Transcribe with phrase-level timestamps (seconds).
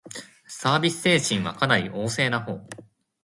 [0.47, 2.67] サービス精神はかなり旺盛なほう